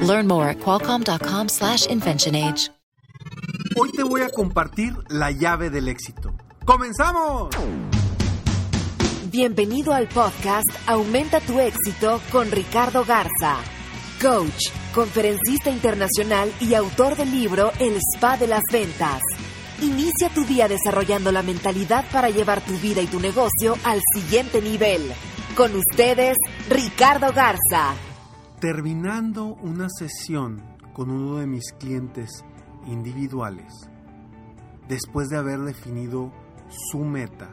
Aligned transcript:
Learn 0.00 0.28
more 0.28 0.48
at 0.48 0.58
qualcomm.com 0.60 1.48
slash 1.48 1.86
inventionage. 1.86 2.70
Hoy 3.76 3.92
te 3.92 4.02
voy 4.02 4.22
a 4.22 4.30
compartir 4.30 4.92
la 5.08 5.30
llave 5.30 5.70
del 5.70 5.88
éxito. 5.88 6.32
¡Comenzamos! 6.64 7.48
Bienvenido 9.30 9.92
al 9.92 10.08
podcast 10.08 10.68
Aumenta 10.86 11.40
tu 11.40 11.60
éxito 11.60 12.20
con 12.32 12.50
Ricardo 12.50 13.04
Garza, 13.04 13.56
coach, 14.20 14.70
conferencista 14.94 15.70
internacional 15.70 16.52
y 16.60 16.74
autor 16.74 17.16
del 17.16 17.30
libro 17.30 17.72
El 17.78 17.96
Spa 18.14 18.36
de 18.36 18.48
las 18.48 18.62
Ventas. 18.72 19.22
Inicia 19.80 20.28
tu 20.34 20.44
día 20.44 20.66
desarrollando 20.66 21.30
la 21.30 21.42
mentalidad 21.42 22.04
para 22.10 22.30
llevar 22.30 22.60
tu 22.62 22.72
vida 22.78 23.00
y 23.00 23.06
tu 23.06 23.20
negocio 23.20 23.76
al 23.84 24.00
siguiente 24.14 24.60
nivel. 24.60 25.12
Con 25.54 25.74
ustedes, 25.76 26.36
Ricardo 26.68 27.32
Garza. 27.32 27.94
Terminando 28.60 29.54
una 29.62 29.86
sesión 29.88 30.60
con 30.92 31.10
uno 31.10 31.36
de 31.36 31.46
mis 31.46 31.72
clientes 31.78 32.44
individuales, 32.88 33.72
después 34.88 35.28
de 35.28 35.36
haber 35.36 35.60
definido 35.60 36.32
su 36.90 37.04
meta, 37.04 37.50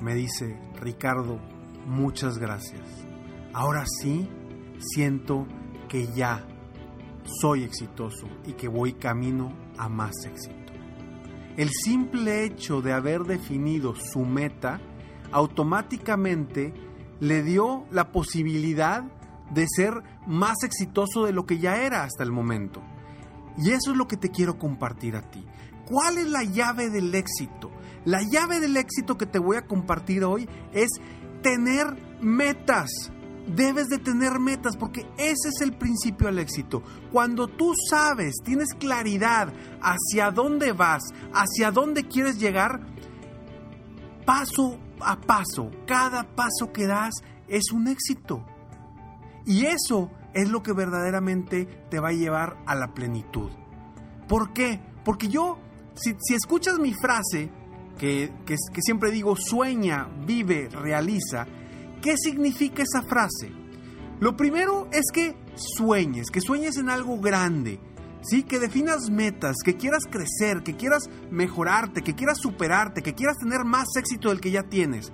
me 0.00 0.14
dice, 0.14 0.58
Ricardo, 0.80 1.38
muchas 1.84 2.38
gracias. 2.38 2.80
Ahora 3.52 3.84
sí 3.84 4.26
siento 4.78 5.46
que 5.86 6.06
ya 6.14 6.46
soy 7.42 7.64
exitoso 7.64 8.26
y 8.46 8.54
que 8.54 8.68
voy 8.68 8.94
camino 8.94 9.52
a 9.76 9.90
más 9.90 10.14
éxito. 10.24 10.72
El 11.58 11.68
simple 11.68 12.44
hecho 12.46 12.80
de 12.80 12.94
haber 12.94 13.24
definido 13.24 13.94
su 13.94 14.20
meta 14.20 14.80
automáticamente 15.30 16.72
le 17.20 17.42
dio 17.42 17.84
la 17.90 18.12
posibilidad 18.12 19.04
de 19.50 19.66
ser 19.68 20.02
más 20.26 20.56
exitoso 20.62 21.24
de 21.24 21.32
lo 21.32 21.46
que 21.46 21.58
ya 21.58 21.82
era 21.82 22.04
hasta 22.04 22.22
el 22.22 22.32
momento. 22.32 22.82
Y 23.58 23.70
eso 23.70 23.90
es 23.90 23.96
lo 23.96 24.06
que 24.06 24.16
te 24.16 24.30
quiero 24.30 24.58
compartir 24.58 25.16
a 25.16 25.30
ti. 25.30 25.44
¿Cuál 25.86 26.18
es 26.18 26.28
la 26.28 26.44
llave 26.44 26.88
del 26.88 27.14
éxito? 27.14 27.70
La 28.04 28.22
llave 28.22 28.60
del 28.60 28.76
éxito 28.76 29.18
que 29.18 29.26
te 29.26 29.38
voy 29.38 29.56
a 29.56 29.66
compartir 29.66 30.24
hoy 30.24 30.48
es 30.72 30.88
tener 31.42 31.86
metas. 32.20 32.90
Debes 33.46 33.88
de 33.88 33.98
tener 33.98 34.38
metas 34.38 34.76
porque 34.76 35.00
ese 35.18 35.48
es 35.48 35.60
el 35.60 35.76
principio 35.76 36.28
del 36.28 36.38
éxito. 36.38 36.82
Cuando 37.10 37.48
tú 37.48 37.72
sabes, 37.90 38.36
tienes 38.44 38.68
claridad 38.78 39.52
hacia 39.82 40.30
dónde 40.30 40.72
vas, 40.72 41.02
hacia 41.32 41.72
dónde 41.72 42.06
quieres 42.06 42.38
llegar, 42.38 42.80
paso 44.24 44.78
a 45.00 45.20
paso, 45.20 45.70
cada 45.86 46.22
paso 46.36 46.72
que 46.72 46.86
das 46.86 47.14
es 47.48 47.72
un 47.72 47.88
éxito. 47.88 48.46
Y 49.46 49.66
eso 49.66 50.10
es 50.32 50.48
lo 50.48 50.62
que 50.62 50.72
verdaderamente 50.72 51.66
te 51.90 52.00
va 52.00 52.08
a 52.08 52.12
llevar 52.12 52.58
a 52.66 52.74
la 52.74 52.94
plenitud. 52.94 53.50
¿Por 54.28 54.52
qué? 54.52 54.80
Porque 55.04 55.28
yo, 55.28 55.58
si, 55.94 56.14
escuchas 56.34 56.78
mi 56.78 56.94
frase, 56.94 57.50
que, 57.98 58.32
que, 58.46 58.56
siempre 58.80 59.10
digo, 59.10 59.36
sueña, 59.36 60.08
vive, 60.26 60.68
realiza, 60.68 61.46
¿qué 62.00 62.16
significa 62.16 62.82
esa 62.82 63.02
frase? 63.02 63.50
Lo 64.20 64.36
primero 64.36 64.88
es 64.92 65.06
que 65.12 65.34
sueñes, 65.54 66.30
que 66.30 66.40
sueñes 66.40 66.76
en 66.76 66.90
algo 66.90 67.18
grande, 67.18 67.80
¿sí? 68.22 68.42
Que 68.42 68.58
definas 68.58 69.10
metas, 69.10 69.56
que 69.64 69.76
quieras 69.76 70.04
crecer, 70.08 70.62
que 70.62 70.76
quieras 70.76 71.08
mejorarte, 71.30 72.02
que 72.02 72.14
quieras 72.14 72.38
superarte, 72.38 73.02
que 73.02 73.14
quieras 73.14 73.38
tener 73.38 73.64
más 73.64 73.88
éxito 73.98 74.28
del 74.28 74.40
que 74.40 74.50
ya 74.50 74.62
tienes. 74.62 75.12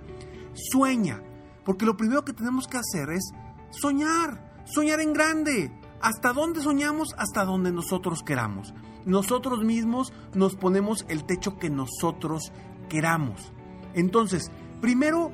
Sueña, 0.55 1.23
porque 1.65 1.87
lo 1.87 1.97
primero 1.97 2.25
que 2.25 2.33
tenemos 2.33 2.67
que 2.67 2.79
hacer 2.79 3.11
es 3.11 3.33
soñar, 3.71 4.63
soñar 4.65 5.01
en 5.01 5.13
grande. 5.13 5.73
¿Hasta 6.01 6.33
dónde 6.33 6.61
soñamos? 6.61 7.15
Hasta 7.17 7.45
donde 7.45 7.73
nosotros 7.73 8.23
queramos. 8.23 8.75
Nosotros 9.05 9.65
mismos 9.65 10.13
nos 10.35 10.57
ponemos 10.57 11.05
el 11.09 11.25
techo 11.25 11.59
que 11.59 11.71
nosotros 11.71 12.53
queramos. 12.89 13.53
Entonces, 13.95 14.51
primero 14.81 15.31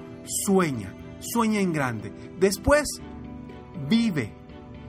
sueña, 0.46 0.94
sueña 1.20 1.60
en 1.60 1.72
grande. 1.72 2.12
Después, 2.38 2.86
vive. 3.88 4.34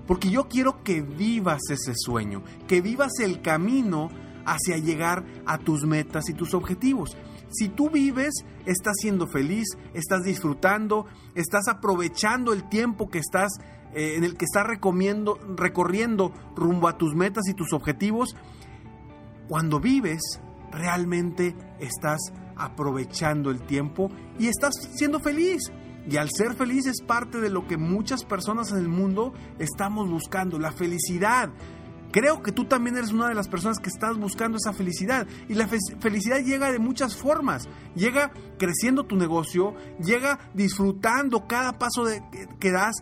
Porque 0.06 0.30
yo 0.30 0.50
quiero 0.50 0.84
que 0.84 1.02
vivas 1.02 1.62
ese 1.70 1.94
sueño, 1.96 2.44
que 2.68 2.82
vivas 2.82 3.14
el 3.22 3.42
camino 3.42 4.10
hacia 4.46 4.78
llegar 4.78 5.24
a 5.46 5.58
tus 5.58 5.86
metas 5.86 6.30
y 6.30 6.34
tus 6.34 6.54
objetivos. 6.54 7.16
Si 7.54 7.70
tú 7.70 7.90
vives, 7.90 8.34
estás 8.66 8.96
siendo 9.00 9.28
feliz, 9.28 9.68
estás 9.94 10.24
disfrutando, 10.24 11.06
estás 11.36 11.68
aprovechando 11.68 12.52
el 12.52 12.68
tiempo 12.68 13.10
que 13.10 13.20
estás 13.20 13.52
eh, 13.94 14.16
en 14.16 14.24
el 14.24 14.36
que 14.36 14.46
estás 14.46 14.66
recorriendo 14.66 16.32
rumbo 16.56 16.88
a 16.88 16.98
tus 16.98 17.14
metas 17.14 17.44
y 17.48 17.54
tus 17.54 17.74
objetivos. 17.74 18.36
Cuando 19.48 19.80
vives, 19.80 20.42
realmente 20.72 21.56
estás 21.80 22.20
aprovechando 22.56 23.52
el 23.52 23.62
tiempo 23.62 24.10
y 24.40 24.48
estás 24.48 24.74
siendo 24.96 25.20
feliz. 25.20 25.72
Y 26.10 26.18
al 26.18 26.30
ser 26.32 26.56
feliz 26.56 26.86
es 26.88 27.02
parte 27.02 27.40
de 27.40 27.50
lo 27.50 27.66
que 27.68 27.78
muchas 27.78 28.26
personas 28.26 28.72
en 28.72 28.80
el 28.80 28.90
mundo 28.90 29.34
estamos 29.60 30.10
buscando, 30.10 30.60
la 30.60 30.72
felicidad. 30.72 31.50
Creo 32.14 32.44
que 32.44 32.52
tú 32.52 32.66
también 32.66 32.96
eres 32.96 33.12
una 33.12 33.28
de 33.28 33.34
las 33.34 33.48
personas 33.48 33.80
que 33.80 33.90
estás 33.90 34.20
buscando 34.20 34.58
esa 34.58 34.72
felicidad. 34.72 35.26
Y 35.50 35.56
la 35.56 35.68
felicidad 35.68 36.42
llega 36.42 36.72
de 36.72 36.78
muchas 36.78 37.16
formas. 37.16 37.68
Llega 37.96 38.32
creciendo 38.60 39.06
tu 39.06 39.16
negocio, 39.16 39.74
llega 40.00 40.38
disfrutando 40.54 41.48
cada 41.48 41.80
paso 41.80 42.06
de, 42.06 42.22
que 42.60 42.70
das 42.70 42.98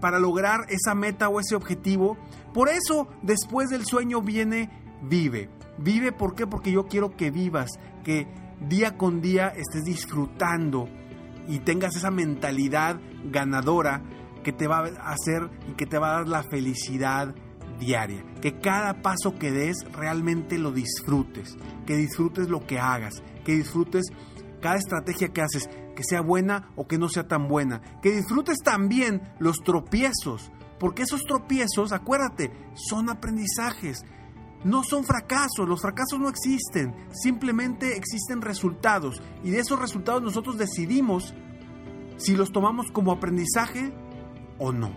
para 0.00 0.18
lograr 0.18 0.60
esa 0.70 0.94
meta 0.94 1.28
o 1.28 1.40
ese 1.40 1.54
objetivo. 1.54 2.16
Por 2.54 2.70
eso, 2.70 3.06
después 3.20 3.68
del 3.68 3.84
sueño 3.84 4.22
viene 4.22 4.70
vive. 5.02 5.50
Vive, 5.76 6.12
¿por 6.12 6.34
qué? 6.34 6.46
Porque 6.46 6.72
yo 6.72 6.86
quiero 6.86 7.14
que 7.14 7.30
vivas, 7.30 7.68
que 8.02 8.26
día 8.66 8.96
con 8.96 9.20
día 9.20 9.48
estés 9.48 9.84
disfrutando 9.84 10.88
y 11.46 11.58
tengas 11.58 11.96
esa 11.96 12.10
mentalidad 12.10 12.98
ganadora 13.24 14.02
que 14.42 14.52
te 14.52 14.66
va 14.66 14.86
a 14.86 15.10
hacer 15.10 15.50
y 15.68 15.74
que 15.74 15.84
te 15.84 15.98
va 15.98 16.12
a 16.12 16.18
dar 16.20 16.28
la 16.28 16.42
felicidad 16.44 17.34
diaria, 17.78 18.24
que 18.40 18.58
cada 18.60 19.02
paso 19.02 19.34
que 19.38 19.50
des 19.50 19.76
realmente 19.92 20.58
lo 20.58 20.72
disfrutes, 20.72 21.56
que 21.86 21.96
disfrutes 21.96 22.48
lo 22.48 22.66
que 22.66 22.78
hagas, 22.78 23.22
que 23.44 23.54
disfrutes 23.54 24.04
cada 24.60 24.76
estrategia 24.76 25.28
que 25.28 25.42
haces, 25.42 25.68
que 25.94 26.04
sea 26.04 26.20
buena 26.20 26.70
o 26.76 26.86
que 26.86 26.98
no 26.98 27.08
sea 27.08 27.28
tan 27.28 27.48
buena, 27.48 27.80
que 28.02 28.12
disfrutes 28.12 28.58
también 28.64 29.22
los 29.38 29.58
tropiezos, 29.58 30.50
porque 30.78 31.02
esos 31.02 31.22
tropiezos, 31.24 31.92
acuérdate, 31.92 32.52
son 32.74 33.10
aprendizajes, 33.10 34.04
no 34.64 34.82
son 34.82 35.04
fracasos, 35.04 35.68
los 35.68 35.82
fracasos 35.82 36.18
no 36.18 36.28
existen, 36.28 36.94
simplemente 37.12 37.96
existen 37.96 38.40
resultados 38.40 39.22
y 39.42 39.50
de 39.50 39.60
esos 39.60 39.78
resultados 39.78 40.22
nosotros 40.22 40.56
decidimos 40.56 41.34
si 42.16 42.34
los 42.34 42.50
tomamos 42.50 42.90
como 42.90 43.12
aprendizaje 43.12 43.92
o 44.58 44.72
no. 44.72 44.92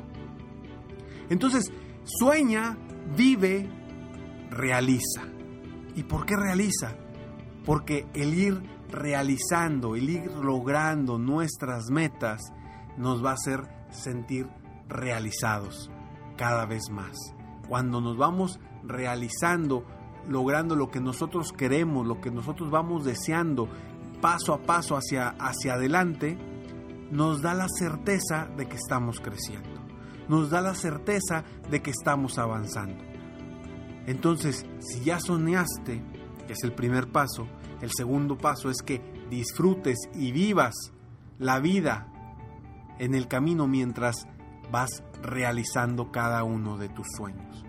Entonces, 1.30 1.72
Sueña, 2.08 2.78
vive, 3.18 3.70
realiza. 4.50 5.24
¿Y 5.94 6.04
por 6.04 6.26
qué 6.26 6.38
realiza? 6.38 6.96
Porque 7.66 8.08
el 8.14 8.34
ir 8.34 8.64
realizando, 8.90 9.94
el 9.94 10.10
ir 10.10 10.32
logrando 10.32 11.18
nuestras 11.18 11.90
metas 11.90 12.42
nos 12.96 13.24
va 13.24 13.32
a 13.32 13.34
hacer 13.34 13.68
sentir 13.90 14.48
realizados 14.88 15.92
cada 16.38 16.66
vez 16.66 16.90
más. 16.90 17.14
Cuando 17.68 18.00
nos 18.00 18.16
vamos 18.16 18.58
realizando, 18.86 19.84
logrando 20.30 20.78
lo 20.78 20.90
que 20.90 21.02
nosotros 21.02 21.52
queremos, 21.52 22.08
lo 22.08 22.22
que 22.22 22.32
nosotros 22.32 22.72
vamos 22.72 23.04
deseando, 23.04 23.68
paso 24.22 24.54
a 24.54 24.60
paso 24.60 24.96
hacia, 24.96 25.36
hacia 25.40 25.74
adelante, 25.74 26.38
nos 27.12 27.42
da 27.42 27.54
la 27.54 27.68
certeza 27.68 28.48
de 28.56 28.66
que 28.66 28.78
estamos 28.78 29.20
creciendo 29.20 29.77
nos 30.30 30.50
da 30.50 30.62
la 30.62 30.76
certeza 30.76 31.44
de 31.70 31.82
que 31.82 31.92
estamos 31.92 32.38
avanzando. 32.38 33.04
Entonces, 34.06 34.66
si 34.80 35.02
ya 35.02 35.20
soñaste, 35.20 36.02
que 36.48 36.54
es 36.54 36.64
el 36.64 36.74
primer 36.74 37.12
paso, 37.12 37.48
el 37.82 37.92
segundo 37.92 38.38
paso 38.38 38.70
es 38.70 38.82
que 38.82 39.02
disfrutes 39.30 39.98
y 40.16 40.32
vivas 40.32 40.74
la 41.38 41.60
vida 41.60 42.08
en 43.00 43.14
el 43.14 43.28
camino 43.28 43.68
mientras 43.68 44.28
vas 44.72 45.04
realizando 45.22 46.12
cada 46.12 46.44
uno 46.44 46.78
de 46.78 46.90
tus 46.90 47.08
sueños. 47.16 47.66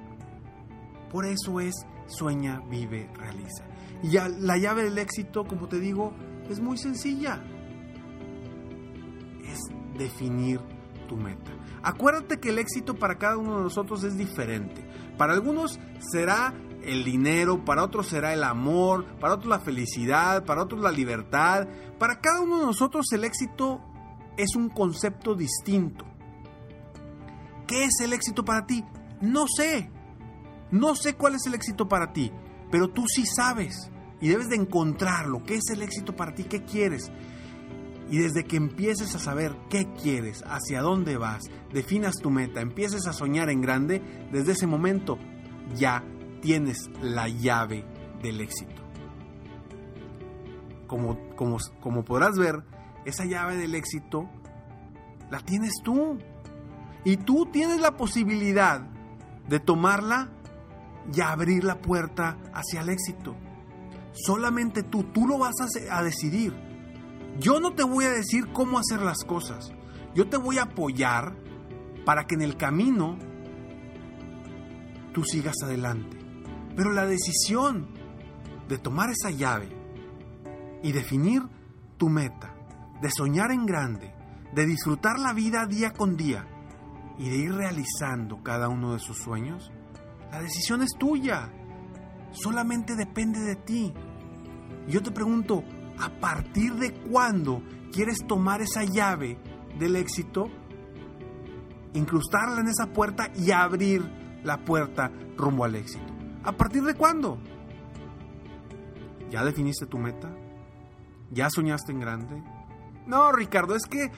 Por 1.10 1.24
eso 1.26 1.60
es 1.60 1.74
sueña, 2.06 2.62
vive, 2.70 3.10
realiza. 3.14 3.64
Y 4.02 4.10
ya 4.10 4.28
la 4.28 4.56
llave 4.56 4.84
del 4.84 4.98
éxito, 4.98 5.44
como 5.44 5.68
te 5.68 5.80
digo, 5.80 6.12
es 6.48 6.60
muy 6.60 6.78
sencilla. 6.78 7.42
Es 9.44 9.58
definir 9.98 10.60
tu 11.08 11.16
meta. 11.16 11.50
Acuérdate 11.82 12.38
que 12.38 12.50
el 12.50 12.60
éxito 12.60 12.94
para 12.94 13.18
cada 13.18 13.36
uno 13.36 13.56
de 13.56 13.62
nosotros 13.64 14.04
es 14.04 14.16
diferente. 14.16 14.84
Para 15.16 15.32
algunos 15.32 15.80
será 15.98 16.54
el 16.82 17.04
dinero, 17.04 17.64
para 17.64 17.82
otros 17.82 18.06
será 18.06 18.32
el 18.32 18.44
amor, 18.44 19.04
para 19.18 19.34
otros 19.34 19.48
la 19.48 19.58
felicidad, 19.58 20.44
para 20.44 20.62
otros 20.62 20.80
la 20.80 20.92
libertad. 20.92 21.66
Para 21.98 22.20
cada 22.20 22.40
uno 22.40 22.60
de 22.60 22.66
nosotros 22.66 23.06
el 23.12 23.24
éxito 23.24 23.80
es 24.36 24.54
un 24.54 24.68
concepto 24.68 25.34
distinto. 25.34 26.04
¿Qué 27.66 27.84
es 27.84 28.00
el 28.00 28.12
éxito 28.12 28.44
para 28.44 28.64
ti? 28.66 28.84
No 29.20 29.46
sé. 29.48 29.90
No 30.70 30.94
sé 30.94 31.14
cuál 31.14 31.34
es 31.34 31.46
el 31.46 31.54
éxito 31.54 31.88
para 31.88 32.12
ti, 32.12 32.30
pero 32.70 32.88
tú 32.88 33.04
sí 33.08 33.24
sabes 33.26 33.90
y 34.20 34.28
debes 34.28 34.48
de 34.48 34.56
encontrarlo. 34.56 35.42
¿Qué 35.44 35.56
es 35.56 35.70
el 35.70 35.82
éxito 35.82 36.14
para 36.14 36.34
ti? 36.34 36.44
¿Qué 36.44 36.62
quieres? 36.62 37.10
Y 38.10 38.18
desde 38.18 38.44
que 38.44 38.56
empieces 38.56 39.14
a 39.14 39.18
saber 39.18 39.54
qué 39.68 39.86
quieres, 40.00 40.42
hacia 40.46 40.80
dónde 40.80 41.18
vas, 41.18 41.44
definas 41.72 42.14
tu 42.22 42.30
meta, 42.30 42.60
empieces 42.60 43.06
a 43.06 43.12
soñar 43.12 43.50
en 43.50 43.60
grande, 43.60 44.02
desde 44.32 44.52
ese 44.52 44.66
momento 44.66 45.18
ya 45.74 46.02
tienes 46.40 46.88
la 47.02 47.28
llave 47.28 47.84
del 48.22 48.40
éxito. 48.40 48.82
Como, 50.86 51.18
como, 51.36 51.58
como 51.80 52.04
podrás 52.04 52.38
ver, 52.38 52.64
esa 53.04 53.26
llave 53.26 53.56
del 53.56 53.74
éxito 53.74 54.28
la 55.30 55.40
tienes 55.40 55.74
tú. 55.82 56.18
Y 57.04 57.16
tú 57.16 57.46
tienes 57.46 57.80
la 57.80 57.96
posibilidad 57.96 58.80
de 59.48 59.60
tomarla 59.60 60.28
y 61.12 61.20
abrir 61.20 61.64
la 61.64 61.80
puerta 61.80 62.36
hacia 62.52 62.80
el 62.80 62.90
éxito. 62.90 63.34
Solamente 64.12 64.82
tú, 64.82 65.04
tú 65.04 65.26
lo 65.26 65.38
vas 65.38 65.54
a, 65.60 65.98
a 65.98 66.02
decidir. 66.02 66.67
Yo 67.38 67.60
no 67.60 67.74
te 67.74 67.84
voy 67.84 68.04
a 68.04 68.10
decir 68.10 68.52
cómo 68.52 68.78
hacer 68.78 69.00
las 69.00 69.24
cosas. 69.24 69.70
Yo 70.14 70.28
te 70.28 70.36
voy 70.36 70.58
a 70.58 70.62
apoyar 70.64 71.36
para 72.04 72.26
que 72.26 72.34
en 72.34 72.42
el 72.42 72.56
camino 72.56 73.18
tú 75.12 75.22
sigas 75.24 75.56
adelante. 75.62 76.18
Pero 76.76 76.92
la 76.92 77.06
decisión 77.06 77.88
de 78.68 78.78
tomar 78.78 79.10
esa 79.10 79.30
llave 79.30 79.68
y 80.82 80.92
definir 80.92 81.42
tu 81.96 82.08
meta, 82.08 82.54
de 83.02 83.10
soñar 83.10 83.50
en 83.50 83.66
grande, 83.66 84.14
de 84.54 84.66
disfrutar 84.66 85.18
la 85.18 85.32
vida 85.32 85.66
día 85.66 85.92
con 85.92 86.16
día 86.16 86.46
y 87.18 87.28
de 87.28 87.36
ir 87.36 87.52
realizando 87.52 88.42
cada 88.42 88.68
uno 88.68 88.92
de 88.92 89.00
sus 89.00 89.18
sueños, 89.18 89.72
la 90.30 90.40
decisión 90.40 90.82
es 90.82 90.90
tuya. 90.98 91.52
Solamente 92.30 92.94
depende 92.94 93.40
de 93.40 93.56
ti. 93.56 93.92
Yo 94.86 95.02
te 95.02 95.10
pregunto, 95.10 95.64
¿a 96.00 96.10
partir 96.20 96.74
de 96.74 96.92
cuándo 96.92 97.62
quieres 97.92 98.18
tomar 98.26 98.60
esa 98.62 98.84
llave 98.84 99.38
del 99.78 99.96
éxito, 99.96 100.48
incrustarla 101.94 102.60
en 102.60 102.68
esa 102.68 102.92
puerta 102.92 103.30
y 103.34 103.50
abrir 103.50 104.02
la 104.44 104.64
puerta 104.64 105.10
rumbo 105.36 105.64
al 105.64 105.74
éxito? 105.74 106.06
¿A 106.44 106.52
partir 106.52 106.82
de 106.82 106.94
cuándo? 106.94 107.38
¿Ya 109.30 109.44
definiste 109.44 109.86
tu 109.86 109.98
meta? 109.98 110.30
¿Ya 111.30 111.50
soñaste 111.50 111.92
en 111.92 112.00
grande? 112.00 112.42
No, 113.06 113.32
Ricardo, 113.32 113.74
es 113.74 113.84
que 113.84 114.04
eh, 114.04 114.10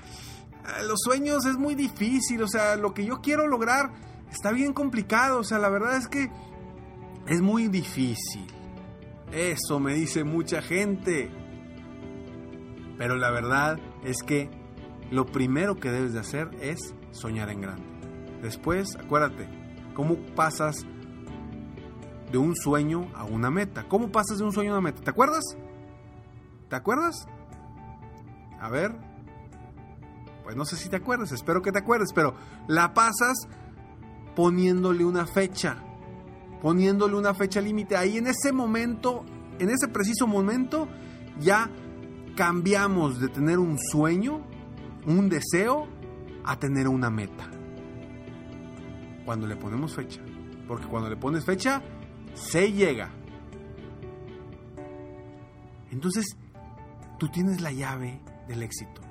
los 0.87 1.01
sueños 1.03 1.45
es 1.47 1.57
muy 1.57 1.75
difícil, 1.75 2.43
o 2.43 2.49
sea, 2.49 2.77
lo 2.77 2.95
que 2.95 3.05
yo 3.05 3.21
quiero 3.21 3.49
lograr 3.49 3.91
está 4.31 4.53
bien 4.53 4.73
complicado, 4.73 5.41
o 5.41 5.45
sea, 5.45 5.59
la 5.59 5.69
verdad 5.69 5.97
es 5.97 6.09
que 6.09 6.31
es 7.27 7.41
muy 7.41 7.69
difícil. 7.69 8.47
Eso 9.33 9.79
me 9.79 9.95
dice 9.95 10.25
mucha 10.25 10.61
gente. 10.61 11.31
Pero 13.01 13.17
la 13.17 13.31
verdad 13.31 13.79
es 14.05 14.23
que 14.23 14.51
lo 15.11 15.25
primero 15.25 15.77
que 15.77 15.91
debes 15.91 16.13
de 16.13 16.21
hacer 16.21 16.51
es 16.61 16.95
soñar 17.13 17.49
en 17.49 17.63
grande. 17.63 17.83
Después, 18.43 18.95
acuérdate, 18.97 19.49
¿cómo 19.95 20.17
pasas 20.37 20.85
de 22.31 22.37
un 22.37 22.55
sueño 22.55 23.11
a 23.15 23.25
una 23.25 23.51
meta? 23.51 23.89
¿Cómo 23.89 24.13
pasas 24.13 24.37
de 24.37 24.45
un 24.45 24.53
sueño 24.53 24.73
a 24.73 24.75
una 24.75 24.91
meta? 24.91 25.01
¿Te 25.01 25.09
acuerdas? 25.09 25.43
¿Te 26.69 26.77
acuerdas? 26.77 27.27
A 28.61 28.69
ver. 28.69 28.95
Pues 30.45 30.55
no 30.55 30.67
sé 30.67 30.77
si 30.77 30.91
te 30.91 30.97
acuerdas, 30.97 31.33
espero 31.33 31.63
que 31.63 31.73
te 31.73 31.79
acuerdes, 31.79 32.13
pero 32.15 32.35
la 32.69 32.93
pasas 32.93 33.49
poniéndole 34.37 35.07
una 35.07 35.25
fecha. 35.25 35.79
Poniéndole 36.61 37.17
una 37.17 37.33
fecha 37.33 37.63
límite. 37.63 37.97
Ahí 37.97 38.19
en 38.19 38.27
ese 38.27 38.53
momento, 38.53 39.25
en 39.59 39.71
ese 39.71 39.89
preciso 39.89 40.27
momento, 40.27 40.87
ya 41.41 41.71
cambiamos 42.41 43.21
de 43.21 43.29
tener 43.29 43.59
un 43.59 43.79
sueño, 43.79 44.41
un 45.05 45.29
deseo, 45.29 45.87
a 46.43 46.59
tener 46.59 46.89
una 46.89 47.11
meta. 47.11 47.51
Cuando 49.27 49.47
le 49.47 49.57
ponemos 49.57 49.95
fecha. 49.95 50.23
Porque 50.67 50.87
cuando 50.87 51.11
le 51.11 51.19
pones 51.19 51.45
fecha, 51.45 51.83
se 52.33 52.73
llega. 52.73 53.11
Entonces, 55.91 56.25
tú 57.19 57.29
tienes 57.29 57.61
la 57.61 57.73
llave 57.73 58.23
del 58.49 58.63
éxito. 58.63 59.03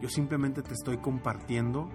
Yo 0.00 0.08
simplemente 0.08 0.62
te 0.62 0.74
estoy 0.74 0.98
compartiendo 0.98 1.90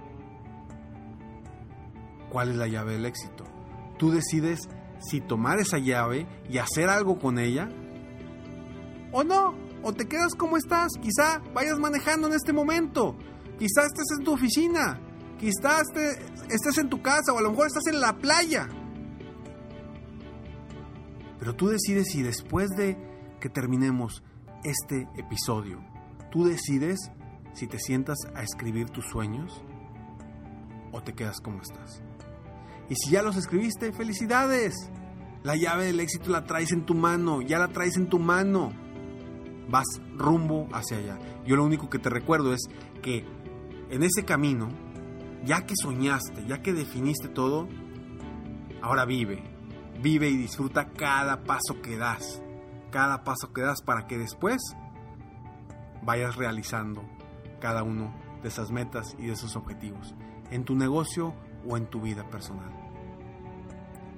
cuál 2.29 2.49
es 2.49 2.57
la 2.57 2.67
llave 2.67 2.91
del 2.91 3.05
éxito. 3.05 3.45
Tú 3.97 4.11
decides 4.11 4.67
si 4.99 5.21
tomar 5.21 5.59
esa 5.59 5.77
llave 5.77 6.27
y 6.49 6.57
hacer 6.57 6.89
algo 6.89 7.19
con 7.19 7.39
ella 7.39 7.69
o 9.13 9.23
no, 9.23 9.62
o 9.83 9.93
te 9.93 10.07
quedas 10.07 10.33
como 10.35 10.57
estás, 10.57 10.93
quizá 11.01 11.39
vayas 11.53 11.77
manejando 11.77 12.27
en 12.27 12.33
este 12.33 12.53
momento, 12.53 13.15
quizá 13.59 13.85
estés 13.85 14.17
en 14.17 14.23
tu 14.23 14.33
oficina, 14.33 14.99
quizá 15.37 15.81
estés 16.49 16.77
en 16.77 16.89
tu 16.89 17.01
casa 17.01 17.33
o 17.33 17.37
a 17.37 17.41
lo 17.41 17.51
mejor 17.51 17.67
estás 17.67 17.87
en 17.87 17.99
la 17.99 18.17
playa. 18.17 18.67
Pero 21.39 21.55
tú 21.55 21.67
decides 21.67 22.07
si 22.11 22.23
después 22.23 22.69
de 22.69 22.97
que 23.41 23.49
terminemos 23.49 24.23
este 24.63 25.07
episodio, 25.17 25.83
tú 26.31 26.45
decides 26.45 27.11
si 27.53 27.67
te 27.67 27.79
sientas 27.79 28.17
a 28.33 28.41
escribir 28.41 28.89
tus 28.89 29.05
sueños 29.05 29.61
o 30.93 31.03
te 31.03 31.13
quedas 31.13 31.41
como 31.41 31.61
estás. 31.61 32.01
Y 32.89 32.95
si 32.95 33.11
ya 33.11 33.21
los 33.21 33.35
escribiste, 33.35 33.91
felicidades. 33.91 34.73
La 35.43 35.57
llave 35.57 35.85
del 35.85 35.99
éxito 35.99 36.29
la 36.29 36.45
traes 36.45 36.71
en 36.71 36.85
tu 36.85 36.93
mano, 36.93 37.41
ya 37.41 37.59
la 37.59 37.67
traes 37.67 37.97
en 37.97 38.07
tu 38.07 38.19
mano. 38.19 38.71
Vas 39.73 39.87
rumbo 40.15 40.67
hacia 40.71 40.97
allá. 40.97 41.17
Yo 41.47 41.55
lo 41.55 41.63
único 41.63 41.89
que 41.89 41.97
te 41.97 42.11
recuerdo 42.11 42.53
es 42.53 42.61
que 43.01 43.25
en 43.89 44.03
ese 44.03 44.23
camino, 44.23 44.69
ya 45.43 45.65
que 45.65 45.73
soñaste, 45.75 46.45
ya 46.45 46.61
que 46.61 46.73
definiste 46.73 47.27
todo, 47.27 47.67
ahora 48.83 49.05
vive. 49.05 49.43
Vive 49.99 50.29
y 50.29 50.37
disfruta 50.37 50.91
cada 50.91 51.43
paso 51.43 51.81
que 51.81 51.97
das. 51.97 52.39
Cada 52.91 53.23
paso 53.23 53.51
que 53.51 53.61
das 53.61 53.81
para 53.81 54.05
que 54.05 54.19
después 54.19 54.61
vayas 56.03 56.35
realizando 56.35 57.01
cada 57.59 57.81
uno 57.81 58.13
de 58.43 58.49
esas 58.49 58.69
metas 58.69 59.15
y 59.17 59.25
de 59.25 59.33
esos 59.33 59.55
objetivos. 59.55 60.13
En 60.51 60.65
tu 60.65 60.75
negocio 60.75 61.33
o 61.67 61.77
en 61.77 61.87
tu 61.87 61.99
vida 61.99 62.29
personal. 62.29 62.82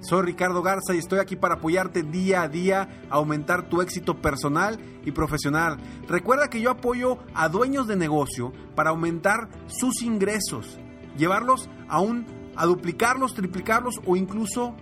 Soy 0.00 0.22
Ricardo 0.22 0.62
Garza 0.62 0.94
y 0.94 0.98
estoy 0.98 1.18
aquí 1.18 1.36
para 1.36 1.54
apoyarte 1.54 2.02
día 2.02 2.42
a 2.42 2.48
día 2.48 2.88
aumentar 3.10 3.68
tu 3.68 3.82
éxito 3.82 4.20
personal 4.20 4.78
y 5.04 5.12
profesional. 5.12 5.78
Recuerda 6.08 6.48
que 6.48 6.60
yo 6.60 6.70
apoyo 6.70 7.18
a 7.34 7.48
dueños 7.48 7.86
de 7.86 7.96
negocio 7.96 8.52
para 8.74 8.90
aumentar 8.90 9.48
sus 9.66 10.02
ingresos, 10.02 10.78
llevarlos 11.16 11.68
aún 11.88 12.26
a 12.56 12.66
duplicarlos, 12.66 13.34
triplicarlos 13.34 14.00
o 14.06 14.16
incluso 14.16 14.74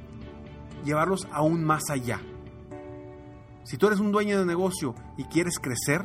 llevarlos 0.85 1.26
aún 1.33 1.64
más 1.64 1.90
allá. 1.90 2.21
Si 3.64 3.76
tú 3.78 3.87
eres 3.87 4.00
un 4.00 4.12
dueño 4.12 4.38
de 4.38 4.44
negocio 4.44 4.94
y 5.16 5.25
quieres 5.25 5.59
crecer, 5.59 6.04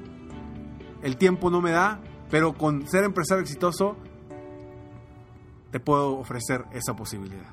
el 1.01 1.17
tiempo 1.17 1.49
no 1.49 1.61
me 1.61 1.71
da, 1.71 1.99
pero 2.29 2.53
con 2.53 2.87
ser 2.87 3.03
empresario 3.03 3.41
exitoso 3.41 3.97
te 5.71 5.79
puedo 5.79 6.17
ofrecer 6.17 6.65
esa 6.71 6.95
posibilidad. 6.95 7.51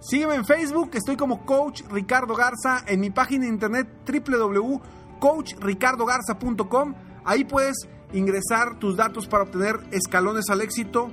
Sígueme 0.00 0.34
en 0.34 0.44
Facebook, 0.44 0.90
estoy 0.94 1.16
como 1.16 1.46
Coach 1.46 1.82
Ricardo 1.90 2.34
Garza, 2.34 2.84
en 2.86 3.00
mi 3.00 3.10
página 3.10 3.44
de 3.44 3.50
internet 3.50 3.88
www.coachricardogarza.com. 5.22 6.94
Ahí 7.24 7.44
puedes 7.44 7.88
ingresar 8.12 8.78
tus 8.78 8.96
datos 8.96 9.26
para 9.28 9.44
obtener 9.44 9.76
escalones 9.92 10.50
al 10.50 10.60
éxito, 10.60 11.10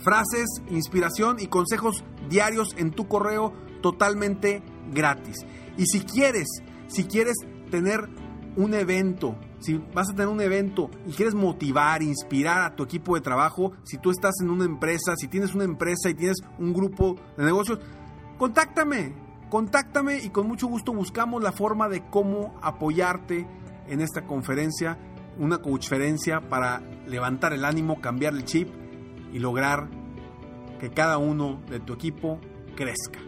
frases, 0.00 0.48
inspiración 0.68 1.36
y 1.38 1.46
consejos 1.46 2.04
diarios 2.28 2.74
en 2.76 2.90
tu 2.90 3.06
correo 3.08 3.52
totalmente 3.80 4.62
gratis. 4.92 5.46
Y 5.76 5.86
si 5.86 6.00
quieres, 6.00 6.48
si 6.88 7.04
quieres 7.04 7.36
tener 7.70 8.08
un 8.56 8.74
evento, 8.74 9.38
si 9.60 9.80
vas 9.94 10.10
a 10.10 10.12
tener 10.12 10.28
un 10.28 10.40
evento 10.40 10.90
y 11.06 11.12
quieres 11.12 11.34
motivar, 11.34 12.02
inspirar 12.02 12.62
a 12.62 12.74
tu 12.74 12.82
equipo 12.82 13.14
de 13.14 13.20
trabajo, 13.20 13.72
si 13.84 13.98
tú 13.98 14.10
estás 14.10 14.34
en 14.42 14.50
una 14.50 14.64
empresa, 14.64 15.14
si 15.16 15.28
tienes 15.28 15.54
una 15.54 15.64
empresa 15.64 16.10
y 16.10 16.14
tienes 16.14 16.38
un 16.58 16.72
grupo 16.72 17.16
de 17.36 17.44
negocios, 17.44 17.78
contáctame, 18.36 19.14
contáctame 19.50 20.18
y 20.18 20.30
con 20.30 20.46
mucho 20.46 20.66
gusto 20.68 20.92
buscamos 20.92 21.42
la 21.42 21.52
forma 21.52 21.88
de 21.88 22.08
cómo 22.08 22.58
apoyarte 22.62 23.46
en 23.88 24.00
esta 24.00 24.22
conferencia, 24.22 24.96
una 25.38 25.58
conferencia 25.58 26.40
para 26.40 26.80
levantar 27.06 27.52
el 27.52 27.64
ánimo, 27.64 28.00
cambiar 28.00 28.34
el 28.34 28.44
chip 28.44 28.68
y 29.32 29.38
lograr 29.38 29.88
que 30.78 30.90
cada 30.90 31.18
uno 31.18 31.60
de 31.68 31.80
tu 31.80 31.92
equipo 31.92 32.40
crezca. 32.76 33.20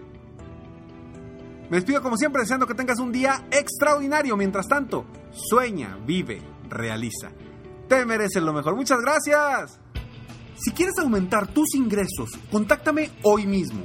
Me 1.69 1.79
despido 1.79 2.03
como 2.03 2.17
siempre 2.17 2.43
deseando 2.43 2.67
que 2.67 2.75
tengas 2.75 2.99
un 2.99 3.13
día 3.13 3.47
extraordinario. 3.51 4.37
Mientras 4.37 4.69
tanto, 4.69 5.07
sueña, 5.31 5.99
vive, 6.07 6.43
realiza. 6.69 7.31
Te 7.89 8.05
mereces 8.05 8.43
lo 8.43 8.53
mejor. 8.53 8.77
Muchas 8.77 9.01
gracias. 9.01 9.81
Si 10.55 10.71
quieres 10.73 10.99
aumentar 10.99 11.49
tus 11.49 11.75
ingresos, 11.75 12.31
contáctame 12.51 13.11
hoy 13.23 13.47
mismo. 13.47 13.85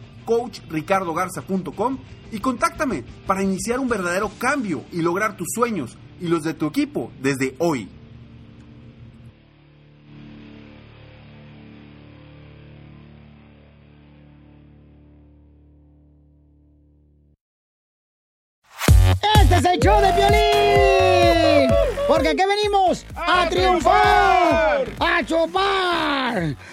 www.coachricardogarza.com 0.31 1.97
y 2.31 2.39
contáctame 2.39 3.03
para 3.27 3.43
iniciar 3.43 3.79
un 3.79 3.89
verdadero 3.89 4.31
cambio 4.39 4.83
y 4.91 5.01
lograr 5.01 5.35
tus 5.35 5.49
sueños 5.53 5.97
y 6.19 6.27
los 6.27 6.43
de 6.43 6.53
tu 6.53 6.67
equipo 6.67 7.11
desde 7.21 7.55
hoy. 7.59 7.89
Este 19.41 19.55
es 19.57 19.65
el 19.65 19.79
show 19.79 20.01
de 20.01 20.11
violín. 20.13 21.71
Porque 22.07 22.29
aquí 22.29 22.41
venimos 22.45 23.05
a, 23.15 23.47
triunfar, 23.49 24.85
a 24.99 25.25
chupar. 25.25 26.55